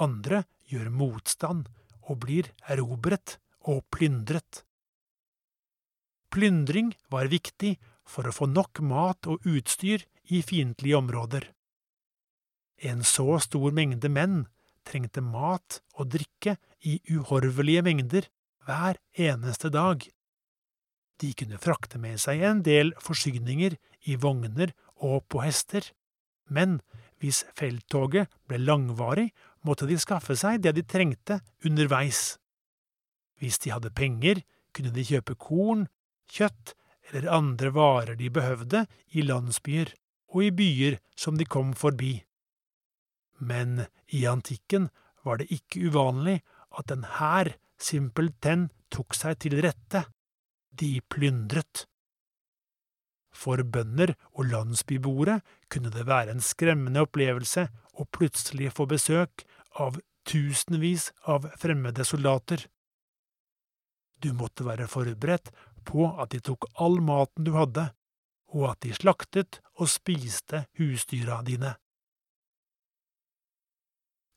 Andre 0.00 0.44
gjør 0.68 0.90
motstand 0.92 1.68
og 2.08 2.20
blir 2.24 2.50
erobret 2.68 3.38
og 3.68 3.82
plyndret. 3.94 4.64
Plyndring 6.32 6.92
var 7.12 7.28
viktig 7.32 7.76
for 8.08 8.28
å 8.28 8.34
få 8.34 8.48
nok 8.48 8.80
mat 8.84 9.28
og 9.28 9.44
utstyr 9.48 10.04
i 10.32 10.40
fiendtlige 10.44 10.98
områder. 10.98 11.44
En 12.82 13.04
så 13.06 13.36
stor 13.44 13.74
mengde 13.76 14.10
menn 14.10 14.46
trengte 14.88 15.22
mat 15.22 15.80
og 15.94 16.10
drikke 16.16 16.56
i 16.88 16.98
uhorvelige 17.12 17.84
mengder 17.86 18.26
hver 18.66 18.98
eneste 19.12 19.70
dag. 19.70 20.02
De 21.22 21.30
kunne 21.38 21.60
frakte 21.62 22.00
med 22.02 22.18
seg 22.18 22.42
en 22.42 22.64
del 22.66 22.90
forsyninger 22.98 23.76
i 24.10 24.18
vogner 24.18 24.72
og 24.98 25.22
på 25.30 25.44
hester, 25.44 25.84
men 26.50 26.80
hvis 27.22 27.44
felttoget 27.54 28.30
ble 28.50 28.58
langvarig, 28.58 29.28
måtte 29.62 29.86
de 29.86 29.98
skaffe 30.02 30.34
seg 30.38 30.64
det 30.64 30.74
de 30.74 30.82
trengte 30.82 31.38
underveis. 31.66 32.36
Hvis 33.38 33.60
de 33.62 33.70
hadde 33.70 33.94
penger, 33.94 34.42
kunne 34.74 34.90
de 34.94 35.04
kjøpe 35.06 35.36
korn, 35.38 35.86
kjøtt 36.26 36.74
eller 37.10 37.30
andre 37.30 37.70
varer 37.74 38.18
de 38.18 38.30
behøvde 38.32 38.84
i 39.14 39.22
landsbyer 39.22 39.92
og 40.32 40.46
i 40.48 40.50
byer 40.58 40.98
som 41.18 41.38
de 41.38 41.46
kom 41.46 41.72
forbi. 41.78 42.16
Men 43.38 43.84
i 44.10 44.24
antikken 44.26 44.88
var 45.22 45.38
det 45.38 45.50
ikke 45.54 45.86
uvanlig 45.90 46.40
at 46.78 46.90
en 46.94 47.06
hær 47.18 47.52
simpelthen 47.82 48.70
tok 48.94 49.14
seg 49.18 49.38
til 49.42 49.58
rette 49.62 50.04
de 50.80 51.00
plyndret. 51.10 51.86
For 53.32 53.62
bønder 53.64 54.14
og 54.36 54.50
landsbyboere 54.52 55.40
kunne 55.72 55.92
det 55.92 56.06
være 56.06 56.34
en 56.34 56.44
skremmende 56.44 57.04
opplevelse 57.06 57.66
å 57.96 58.06
plutselig 58.12 58.72
få 58.76 58.86
besøk 58.90 59.44
av 59.80 59.98
tusenvis 60.28 61.10
av 61.28 61.48
fremmede 61.60 62.04
soldater. 62.04 62.66
Du 64.22 64.30
måtte 64.36 64.66
være 64.66 64.86
forberedt 64.90 65.50
på 65.88 66.06
at 66.22 66.30
de 66.34 66.42
tok 66.44 66.68
all 66.78 67.00
maten 67.02 67.48
du 67.48 67.56
hadde, 67.56 67.88
og 68.52 68.68
at 68.70 68.82
de 68.84 68.92
slaktet 68.94 69.58
og 69.80 69.90
spiste 69.90 70.66
husdyra 70.78 71.40
dine. 71.46 71.74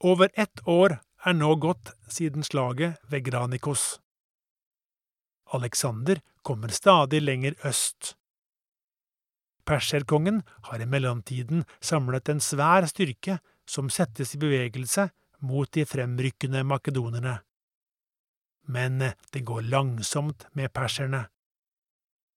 Over 0.04 0.32
ett 0.34 0.64
år 0.68 1.00
er 1.26 1.36
nå 1.36 1.56
gått 1.62 1.94
siden 2.12 2.44
slaget 2.44 2.98
ved 3.12 3.28
Granikos. 3.28 4.00
Alexander 5.56 6.22
kommer 6.46 6.74
stadig 6.74 7.22
lenger 7.22 7.58
øst. 7.66 8.16
Perserkongen 9.66 10.44
har 10.70 10.82
i 10.82 10.86
mellomtiden 10.86 11.66
samlet 11.82 12.30
en 12.30 12.42
svær 12.44 12.86
styrke 12.90 13.40
som 13.66 13.90
settes 13.90 14.36
i 14.36 14.42
bevegelse 14.42 15.10
mot 15.46 15.72
de 15.74 15.86
fremrykkende 15.90 16.62
makedonerne. 16.64 17.40
Men 18.70 19.02
det 19.34 19.42
går 19.46 19.66
langsomt 19.70 20.46
med 20.54 20.74
perserne. 20.74 21.26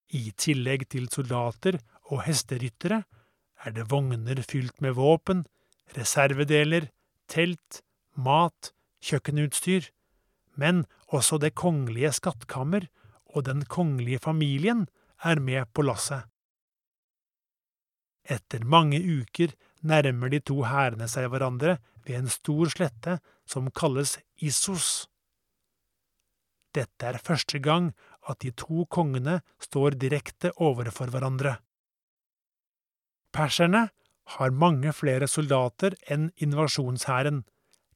I 0.09 0.33
tillegg 0.37 0.89
til 0.89 1.09
soldater 1.13 1.79
og 2.09 2.25
hesteryttere 2.25 3.03
er 3.65 3.75
det 3.77 3.91
vogner 3.91 4.41
fylt 4.49 4.81
med 4.81 4.97
våpen, 4.97 5.45
reservedeler, 5.97 6.89
telt, 7.29 7.83
mat, 8.17 8.73
kjøkkenutstyr, 9.05 9.91
men 10.57 10.87
også 11.13 11.39
det 11.43 11.55
kongelige 11.55 12.13
skattkammer 12.17 12.89
og 13.35 13.45
den 13.49 13.65
kongelige 13.65 14.21
familien 14.23 14.87
er 15.25 15.41
med 15.41 15.69
på 15.75 15.85
lasset. 15.85 16.25
Etter 18.29 18.65
mange 18.65 19.01
uker 19.01 19.55
nærmer 19.81 20.29
de 20.33 20.41
to 20.45 20.63
hærene 20.69 21.09
seg 21.09 21.31
hverandre 21.33 21.79
ved 22.05 22.19
en 22.19 22.33
stor 22.33 22.69
slette 22.73 23.19
som 23.49 23.71
kalles 23.73 24.19
Issos. 24.45 25.09
Dette 26.77 27.09
er 27.09 27.21
første 27.25 27.59
gang 27.65 27.93
at 28.29 28.43
de 28.45 28.53
to 28.53 28.85
kongene 28.93 29.41
står 29.63 29.97
direkte 29.97 30.53
overfor 30.61 31.11
hverandre. 31.13 31.57
Perserne 33.33 33.89
har 34.37 34.53
mange 34.53 34.93
flere 34.93 35.29
soldater 35.29 35.97
enn 36.13 36.29
invasjonshæren, 36.37 37.43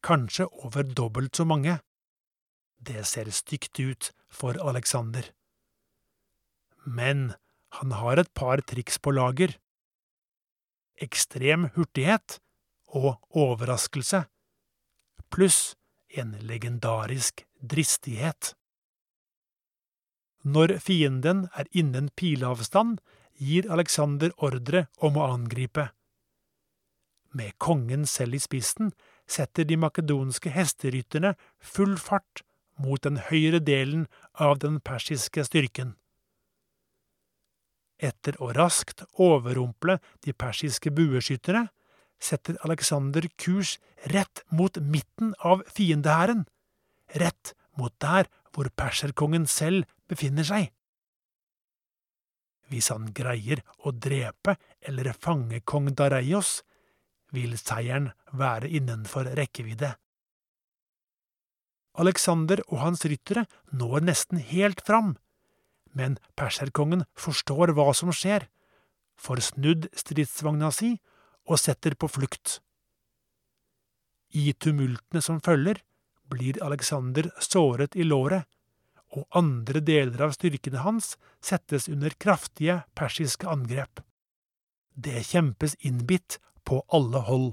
kanskje 0.02 0.48
over 0.64 0.88
dobbelt 0.96 1.36
så 1.36 1.44
mange. 1.44 1.78
Det 2.80 3.04
ser 3.06 3.28
stygt 3.30 3.78
ut 3.80 4.10
for 4.32 4.58
Alexander. 4.68 5.28
Men 6.84 7.34
han 7.78 7.92
har 7.92 8.20
et 8.20 8.32
par 8.34 8.64
triks 8.66 8.98
på 8.98 9.14
lager. 9.14 9.54
Ekstrem 11.02 11.68
hurtighet 11.76 12.38
og 12.92 13.22
overraskelse, 13.30 14.24
pluss 15.32 15.74
en 16.12 16.34
legendarisk 16.44 17.46
dristighet. 17.60 18.52
Når 20.44 20.76
fienden 20.82 21.46
er 21.54 21.70
innen 21.70 22.10
pileavstand, 22.18 22.98
gir 23.38 23.68
Alexander 23.72 24.34
ordre 24.36 24.86
om 25.00 25.16
å 25.16 25.28
angripe. 25.32 25.88
Med 27.32 27.56
kongen 27.62 28.04
selv 28.06 28.36
i 28.36 28.42
spissen 28.42 28.92
setter 29.30 29.64
de 29.64 29.78
makedonske 29.80 30.52
hesterytterne 30.52 31.32
full 31.64 31.94
fart 31.96 32.42
mot 32.80 33.02
den 33.04 33.18
høyre 33.28 33.60
delen 33.60 34.06
av 34.32 34.58
den 34.62 34.80
persiske 34.80 35.44
styrken. 35.46 35.94
Etter 38.02 38.38
å 38.42 38.50
raskt 38.56 39.04
overrumple 39.22 39.98
de 40.26 40.34
persiske 40.34 40.90
bueskyttere 40.90 41.68
setter 42.22 42.58
Alexander 42.66 43.26
kurs 43.38 43.76
rett 44.10 44.42
mot 44.50 44.78
midten 44.78 45.34
av 45.38 45.62
fiendehæren, 45.70 46.44
rett 47.18 47.54
mot 47.78 47.94
der 48.02 48.30
hvor 48.52 48.68
perserkongen 48.76 49.46
selv 49.46 49.86
befinner 50.10 50.46
seg. 50.46 50.70
Hvis 52.72 52.88
han 52.92 53.10
greier 53.14 53.62
å 53.84 53.92
drepe 53.92 54.56
eller 54.80 55.12
fange 55.12 55.60
kong 55.60 55.90
Dareios, 55.98 56.62
vil 57.32 57.56
seieren 57.60 58.10
være 58.36 58.68
innenfor 58.68 59.30
rekkevidde. 59.36 59.94
Alexander 62.00 62.62
og 62.68 62.78
hans 62.80 63.04
ryttere 63.04 63.44
når 63.72 64.06
nesten 64.08 64.40
helt 64.40 64.80
fram, 64.86 65.16
men 65.92 66.16
perserkongen 66.38 67.04
forstår 67.18 67.74
hva 67.76 67.90
som 67.96 68.12
skjer, 68.16 68.46
får 69.20 69.42
snudd 69.52 69.88
stridsvogna 69.96 70.70
si 70.72 70.94
og 71.48 71.60
setter 71.60 71.96
på 71.98 72.08
flukt. 72.08 72.60
I 74.32 74.54
tumultene 74.56 75.20
som 75.20 75.40
følger, 75.44 75.82
blir 76.32 76.56
Alexander 76.64 77.28
såret 77.44 77.96
i 77.96 78.06
låret, 78.06 78.46
og 79.12 79.26
andre 79.36 79.82
deler 79.84 80.22
av 80.24 80.32
styrkene 80.32 80.80
hans 80.80 81.18
settes 81.44 81.90
under 81.92 82.14
kraftige 82.16 82.78
persiske 82.96 83.44
angrep. 83.44 84.00
Det 84.96 85.20
kjempes 85.28 85.76
innbitt 85.84 86.38
på 86.64 86.80
alle 86.88 87.20
hold. 87.26 87.50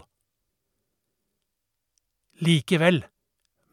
Likevel, 2.39 3.03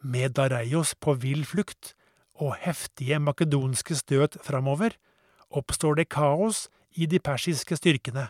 med 0.07 0.37
Dareios 0.39 0.95
på 0.95 1.17
vill 1.23 1.45
flukt 1.49 1.95
og 2.37 2.57
heftige 2.63 3.19
makedonske 3.23 3.97
støt 3.99 4.39
framover, 4.45 4.95
oppstår 5.51 6.01
det 6.01 6.09
kaos 6.13 6.67
i 6.97 7.09
de 7.11 7.21
persiske 7.23 7.79
styrkene. 7.79 8.29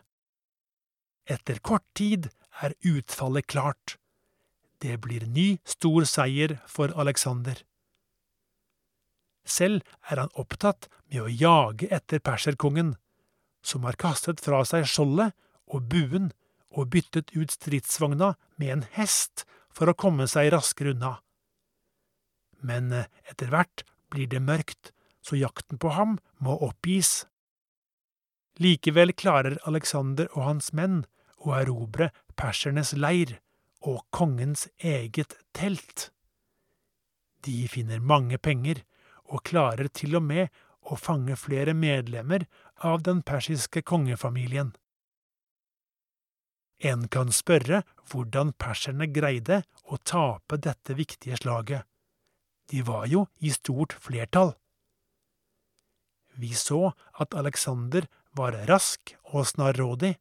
Etter 1.27 1.59
kort 1.59 1.85
tid 1.99 2.29
er 2.63 2.77
utfallet 2.87 3.47
klart. 3.51 3.97
Det 4.83 5.01
blir 5.03 5.27
ny, 5.27 5.57
stor 5.65 6.07
seier 6.07 6.59
for 6.71 6.93
Alexander. 6.95 7.59
Selv 9.47 9.83
er 10.11 10.23
han 10.23 10.33
opptatt 10.35 10.89
med 11.11 11.23
å 11.23 11.31
jage 11.31 11.89
etter 11.95 12.23
perserkongen, 12.23 12.97
som 13.63 13.87
har 13.87 13.99
kastet 13.99 14.43
fra 14.43 14.63
seg 14.67 14.87
skjoldet 14.91 15.35
og 15.67 15.87
buen 15.91 16.31
og 16.71 16.91
byttet 16.93 17.33
ut 17.35 17.51
stridsvogna 17.51 18.35
med 18.61 18.73
en 18.73 18.85
hest 18.99 19.47
for 19.75 19.91
å 19.91 19.99
komme 19.99 20.27
seg 20.31 20.53
raskere 20.55 20.95
unna. 20.95 21.17
Men 22.61 22.93
eh, 22.93 23.09
etter 23.31 23.51
hvert 23.53 23.85
blir 24.13 24.31
det 24.31 24.43
mørkt, 24.43 24.93
så 25.21 25.37
jakten 25.37 25.79
på 25.83 25.93
ham 25.97 26.19
må 26.39 26.55
oppgis. 26.63 27.27
Likevel 28.63 29.13
klarer 29.13 29.59
Alexander 29.69 30.31
og 30.33 30.47
hans 30.47 30.73
menn 30.73 31.03
å 31.45 31.57
erobre 31.59 32.11
persernes 32.39 32.95
leir 32.97 33.37
og 33.87 34.05
kongens 34.15 34.67
eget 34.79 35.37
telt. 35.57 36.11
De 37.45 37.67
finner 37.71 38.01
mange 38.01 38.39
penger 38.39 38.81
og 39.27 39.45
klarer 39.47 39.91
til 39.93 40.17
og 40.19 40.25
med 40.27 40.49
å 40.87 40.97
fange 40.99 41.37
flere 41.39 41.75
medlemmer 41.75 42.47
av 42.87 43.03
den 43.07 43.23
persiske 43.27 43.83
kongefamilien. 43.83 44.73
En 46.85 47.07
kan 47.09 47.33
spørre 47.33 47.83
hvordan 48.11 48.53
perserne 48.61 49.09
greide 49.09 49.63
å 49.89 49.97
tape 49.97 50.59
dette 50.61 50.97
viktige 50.99 51.39
slaget. 51.41 51.87
De 52.71 52.83
var 52.87 53.07
jo 53.11 53.27
i 53.39 53.53
stort 53.55 53.95
flertall. 54.03 54.55
Vi 56.37 56.53
så 56.55 56.93
at 57.21 57.35
Alexander 57.35 58.09
var 58.37 58.57
rask 58.69 59.15
og 59.33 59.47
snarrådig, 59.49 60.17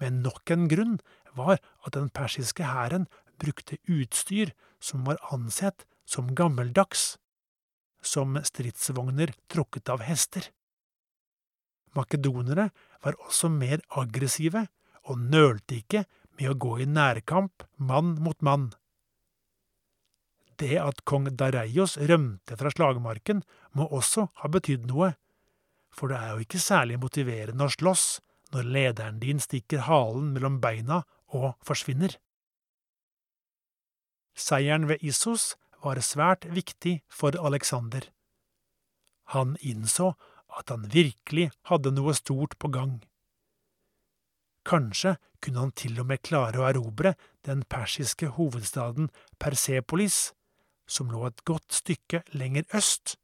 men 0.00 0.22
nok 0.24 0.50
en 0.50 0.66
grunn 0.68 0.96
var 1.38 1.60
at 1.86 1.94
den 1.94 2.10
persiske 2.10 2.66
hæren 2.66 3.06
brukte 3.38 3.78
utstyr 3.90 4.50
som 4.82 5.04
var 5.06 5.20
ansett 5.32 5.86
som 6.04 6.34
gammeldags, 6.34 7.16
som 8.02 8.36
stridsvogner 8.44 9.32
trukket 9.48 9.88
av 9.88 10.04
hester. 10.04 10.50
Makedonere 11.94 12.70
var 13.04 13.18
også 13.22 13.48
mer 13.52 13.82
aggressive 13.94 14.66
og 15.04 15.20
nølte 15.20 15.78
ikke 15.78 16.04
med 16.38 16.50
å 16.50 16.58
gå 16.58 16.78
i 16.82 16.88
nærkamp 16.90 17.66
mann 17.78 18.16
mot 18.22 18.40
mann. 18.42 18.72
Det 20.60 20.76
at 20.78 21.02
kong 21.08 21.30
Dareios 21.38 21.96
rømte 21.98 22.56
fra 22.58 22.70
slagmarken, 22.70 23.42
må 23.74 23.88
også 23.90 24.28
ha 24.42 24.50
betydd 24.50 24.86
noe, 24.90 25.14
for 25.94 26.10
det 26.10 26.18
er 26.18 26.34
jo 26.34 26.44
ikke 26.44 26.62
særlig 26.62 26.98
motiverende 27.02 27.66
å 27.66 27.72
slåss 27.72 28.06
når 28.54 28.70
lederen 28.76 29.18
din 29.22 29.42
stikker 29.42 29.86
halen 29.88 30.32
mellom 30.34 30.60
beina 30.62 31.02
og 31.34 31.54
forsvinner. 31.66 32.14
Seieren 34.34 34.88
ved 34.90 35.02
Issos 35.06 35.54
var 35.82 36.00
svært 36.02 36.46
viktig 36.50 37.00
for 37.10 37.36
Alexander. 37.38 38.06
Han 39.34 39.56
innså 39.60 40.12
at 40.54 40.70
han 40.70 40.86
virkelig 40.90 41.50
hadde 41.70 41.92
noe 41.94 42.14
stort 42.14 42.56
på 42.58 42.70
gang. 42.74 42.98
Kanskje 44.64 45.16
kunne 45.44 45.66
han 45.66 45.74
til 45.76 45.98
og 46.00 46.08
med 46.08 46.22
klare 46.24 46.62
å 46.62 46.66
erobre 46.70 47.14
den 47.44 47.62
persiske 47.68 48.30
hovedstaden 48.38 49.10
Persepolis, 49.42 50.32
som 50.86 51.10
lå 51.10 51.26
et 51.26 51.44
godt 51.44 51.72
stykke 51.72 52.22
lenger 52.32 52.64
øst. 52.74 53.16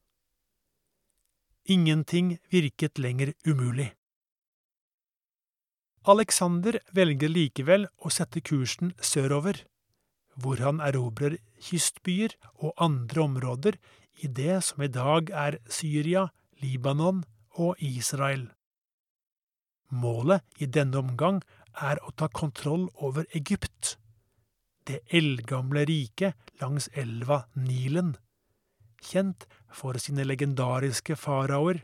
Ingenting 1.64 2.38
virket 2.50 2.98
lenger 2.98 3.32
umulig. 3.46 3.92
Alexander 6.08 6.78
velger 6.96 7.28
likevel 7.28 7.84
å 8.00 8.08
sette 8.08 8.40
kursen 8.40 8.94
sørover, 9.04 9.66
hvor 10.40 10.62
han 10.64 10.80
erobrer 10.80 11.36
kystbyer 11.60 12.32
og 12.64 12.72
andre 12.80 13.26
områder 13.26 13.76
i 14.24 14.30
det 14.40 14.62
som 14.64 14.80
i 14.82 14.88
dag 14.88 15.30
er 15.30 15.58
Syria, 15.68 16.30
Libanon 16.62 17.22
og 17.60 17.76
Israel. 17.84 18.48
Målet 19.90 20.40
i 20.56 20.66
denne 20.66 21.02
omgang 21.02 21.42
er 21.76 22.00
å 22.06 22.12
ta 22.16 22.30
kontroll 22.32 22.88
over 22.94 23.26
Egypt, 23.36 23.96
det 24.88 25.00
eldgamle 25.16 25.84
riket 25.88 26.52
langs 26.60 26.88
elva 26.92 27.44
Nilen, 27.54 28.14
kjent 29.02 29.46
for 29.72 29.98
sine 30.02 30.24
legendariske 30.26 31.16
faraoer, 31.16 31.82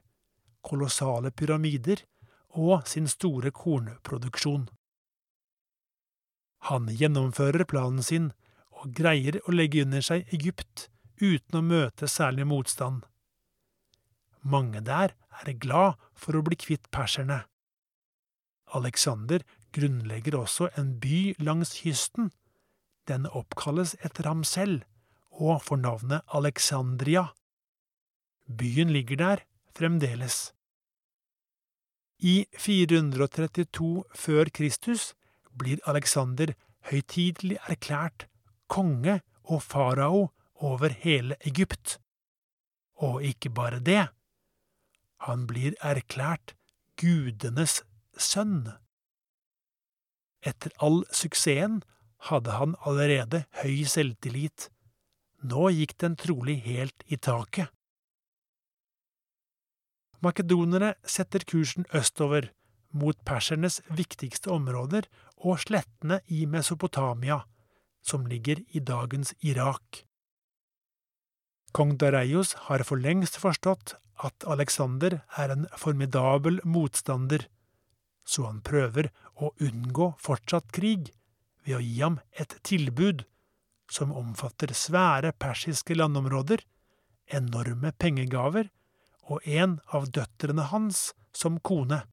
kolossale 0.66 1.30
pyramider 1.30 2.02
og 2.56 2.88
sin 2.88 3.06
store 3.08 3.52
kornproduksjon. 3.54 4.66
Han 6.70 6.88
gjennomfører 6.90 7.66
planen 7.68 8.02
sin 8.02 8.32
og 8.76 8.92
greier 8.96 9.38
å 9.46 9.54
legge 9.54 9.84
under 9.86 10.02
seg 10.04 10.26
Egypt 10.34 10.88
uten 11.20 11.60
å 11.60 11.64
møte 11.64 12.08
særlig 12.10 12.46
motstand. 12.48 13.04
Mange 14.42 14.82
der 14.84 15.14
er 15.42 15.52
glad 15.60 16.00
for 16.14 16.36
å 16.36 16.42
bli 16.46 16.58
kvitt 16.58 16.90
perserne. 16.94 17.44
Alexander 18.74 19.42
grunnlegger 19.74 20.36
også 20.40 20.68
en 20.78 20.96
by 21.02 21.36
langs 21.38 21.76
kysten. 21.80 22.30
Den 23.06 23.26
oppkalles 23.26 23.94
etter 24.04 24.26
ham 24.26 24.44
selv 24.44 24.82
og 25.30 25.62
får 25.62 25.80
navnet 25.82 26.24
Alexandria. 26.34 27.28
Byen 28.46 28.90
ligger 28.90 29.16
der 29.16 29.42
fremdeles. 29.76 30.52
I 32.18 32.46
432 32.58 34.04
før 34.14 34.48
Kristus 34.54 35.12
blir 35.58 35.82
Alexander 35.86 36.54
høytidelig 36.90 37.58
erklært 37.68 38.26
konge 38.72 39.20
og 39.44 39.62
farao 39.62 40.28
over 40.54 40.88
hele 40.88 41.36
Egypt. 41.40 41.98
Og 42.96 43.22
ikke 43.22 43.50
bare 43.50 43.80
det, 43.80 44.08
han 45.20 45.46
blir 45.46 45.76
erklært 45.84 46.54
gudenes 46.96 47.82
sønn. 48.16 48.70
Etter 50.46 50.72
all 50.80 51.04
suksessen 51.12 51.82
hadde 52.30 52.56
han 52.58 52.74
allerede 52.88 53.44
høy 53.62 53.84
selvtillit. 53.88 54.70
Nå 55.46 55.70
gikk 55.76 55.96
den 56.00 56.16
trolig 56.18 56.60
helt 56.64 57.04
i 57.12 57.18
taket. 57.20 57.70
Makedonerne 60.24 60.94
setter 61.04 61.44
kursen 61.46 61.86
østover, 61.94 62.50
mot 62.96 63.18
persernes 63.28 63.82
viktigste 63.92 64.48
områder 64.54 65.04
og 65.44 65.60
slettene 65.60 66.22
i 66.32 66.46
Mesopotamia, 66.48 67.42
som 68.00 68.24
ligger 68.26 68.62
i 68.72 68.80
dagens 68.80 69.34
Irak. 69.44 70.06
Kong 71.76 71.98
Dareios 72.00 72.54
har 72.70 72.86
for 72.88 72.96
lengst 72.96 73.36
forstått 73.42 73.98
at 74.24 74.46
Alexander 74.48 75.18
er 75.36 75.52
en 75.52 75.66
formidabel 75.76 76.62
motstander, 76.64 77.44
så 78.24 78.46
han 78.48 78.62
prøver 78.64 79.10
å 79.36 79.52
unngå 79.60 80.14
fortsatt 80.22 80.72
krig 80.72 81.12
ved 81.66 81.78
å 81.78 81.82
gi 81.82 82.00
ham 82.00 82.20
et 82.38 82.54
tilbud 82.66 83.24
som 83.90 84.14
omfatter 84.14 84.72
svære 84.74 85.32
persiske 85.38 85.94
landområder, 85.98 86.62
enorme 87.26 87.92
pengegaver 87.98 88.70
og 89.26 89.46
en 89.46 89.80
av 89.94 90.08
døtrene 90.14 90.68
hans 90.70 91.10
som 91.34 91.58
kone. 91.60 92.04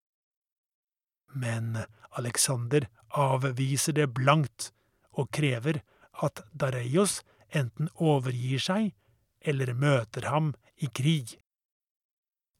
Men 1.33 1.77
Alexander 2.17 2.87
avviser 3.09 3.97
det 3.97 4.09
blankt 4.17 4.71
og 5.13 5.29
krever 5.33 5.81
at 6.25 6.41
Dareios 6.53 7.21
enten 7.53 7.89
overgir 8.01 8.61
seg 8.61 8.91
eller 9.41 9.73
møter 9.77 10.29
ham 10.29 10.53
i 10.81 10.89
krig. 10.89 11.37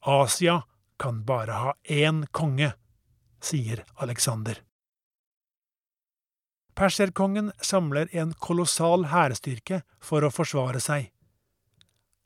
Asia 0.04 0.60
kan 1.00 1.22
bare 1.26 1.58
ha 1.58 1.72
én 1.90 2.24
konge, 2.30 2.74
sier 3.40 3.82
Alexander. 3.96 4.60
Perserkongen 6.74 7.52
samler 7.62 8.08
en 8.10 8.32
kolossal 8.42 9.06
hærstyrke 9.12 9.82
for 10.02 10.26
å 10.26 10.32
forsvare 10.34 10.80
seg. 10.82 11.10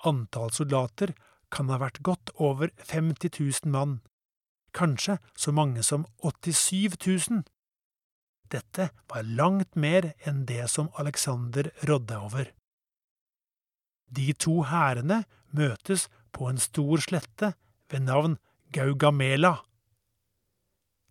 Antall 0.09 0.55
soldater 0.57 1.13
kan 1.53 1.69
ha 1.73 1.79
vært 1.81 2.01
godt 2.07 2.33
over 2.37 2.73
50 2.81 3.35
000 3.37 3.73
mann, 3.73 3.99
kanskje 4.73 5.19
så 5.37 5.53
mange 5.53 5.85
som 5.85 6.07
87 6.25 6.97
000. 7.29 7.43
Dette 8.49 8.89
var 9.13 9.29
langt 9.29 9.77
mer 9.77 10.15
enn 10.25 10.47
det 10.49 10.71
som 10.73 10.89
Alexander 10.97 11.69
rådde 11.85 12.17
over. 12.17 12.53
De 14.09 14.33
to 14.33 14.63
hærene 14.65 15.25
møtes 15.53 16.07
på 16.33 16.49
en 16.49 16.61
stor 16.61 17.05
slette 17.05 17.53
ved 17.93 18.07
navn 18.07 18.39
Gaugamela. 18.73 19.59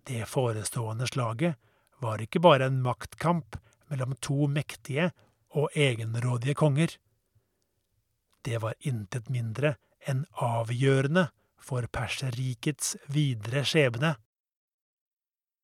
Det 0.08 0.26
forestående 0.30 1.06
slaget 1.10 1.58
var 2.04 2.22
ikke 2.22 2.42
bare 2.44 2.70
en 2.70 2.82
maktkamp 2.86 3.58
mellom 3.90 4.16
to 4.22 4.48
mektige 4.52 5.12
og 5.58 5.74
egenrådige 5.76 6.56
konger. 6.58 6.94
Det 8.46 8.62
var 8.62 8.78
intet 8.80 9.30
mindre 9.34 9.76
enn 10.08 10.26
avgjørende 10.44 11.28
for 11.58 11.88
Perserrikets 11.92 12.96
videre 13.12 13.66
skjebne. 13.68 14.16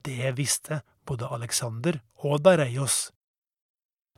Det 0.04 0.34
visste 0.38 0.82
både 1.08 1.30
Alexander 1.32 2.00
og 2.16 2.44
Dareios. 2.44 3.12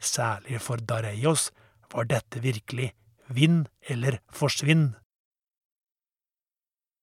Særlig 0.01 0.61
for 0.61 0.81
Dareios 0.81 1.51
var 1.93 2.07
dette 2.09 2.41
virkelig 2.41 2.91
vinn 3.27 3.65
eller 3.89 4.19
forsvinn. 4.33 4.93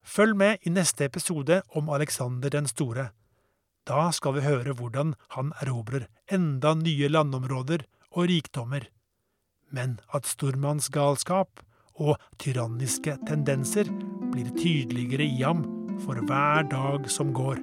Følg 0.02 0.36
med 0.36 0.66
i 0.66 0.72
neste 0.74 1.06
episode 1.06 1.62
om 1.78 1.90
Alexander 1.94 2.50
den 2.50 2.66
store. 2.66 3.10
Da 3.88 4.10
skal 4.14 4.36
vi 4.36 4.44
høre 4.46 4.76
hvordan 4.78 5.14
han 5.34 5.50
erobrer 5.62 6.06
enda 6.30 6.74
nye 6.78 7.08
landområder 7.10 7.82
og 8.12 8.28
rikdommer, 8.30 8.86
men 9.74 9.98
at 10.14 10.28
stormannsgalskap 10.28 11.64
og 11.98 12.20
tyranniske 12.42 13.16
tendenser 13.28 13.90
blir 14.32 14.52
tydeligere 14.54 15.26
i 15.26 15.42
ham 15.42 15.64
for 16.04 16.22
hver 16.28 16.68
dag 16.70 17.10
som 17.10 17.34
går. 17.34 17.58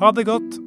Ha 0.00 0.14
det 0.14 0.28
godt! 0.30 0.62